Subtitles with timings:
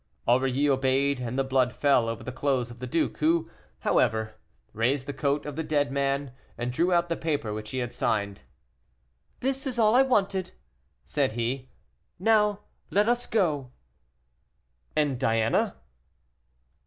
[0.27, 3.51] Aurilly obeyed, and the blood fell over the clothes of the duke, who,
[3.81, 4.33] however,
[4.73, 7.93] raised the coat of the dead man, and drew out the paper which he had
[7.93, 8.41] signed.
[9.41, 10.53] "This is all I wanted,"
[11.05, 11.69] said he; "so
[12.17, 12.59] now
[12.89, 13.69] let us go."
[14.95, 15.75] "And Diana?"